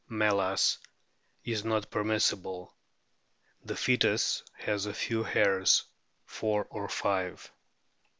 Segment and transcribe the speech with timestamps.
[0.09, 0.79] me/as
[1.43, 2.73] is not permissible.
[3.63, 5.83] The fcetus has a few hairs,
[6.25, 7.51] four or five.